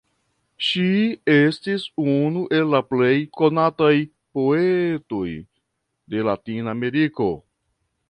Ŝi 0.67 0.85
estis 1.33 1.85
unu 2.05 2.41
el 2.61 2.73
la 2.77 2.81
plej 2.93 3.11
konataj 3.41 3.93
poetoj 4.39 5.29
de 6.13 6.29
Latinameriko. 6.33 7.33